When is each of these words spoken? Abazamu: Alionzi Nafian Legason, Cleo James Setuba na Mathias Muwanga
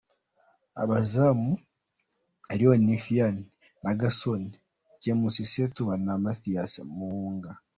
Abazamu: 0.83 1.51
Alionzi 2.51 2.85
Nafian 2.87 3.35
Legason, 3.85 4.43
Cleo 4.51 4.59
James 5.01 5.35
Setuba 5.51 5.93
na 6.05 6.13
Mathias 6.23 6.73
Muwanga 6.95 7.51